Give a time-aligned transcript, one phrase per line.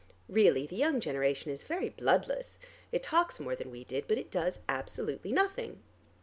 [0.27, 2.57] Really the young generation is very bloodless:
[2.91, 5.83] it talks more than we did, but it does absolutely nothing."